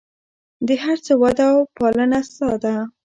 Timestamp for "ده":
2.63-2.75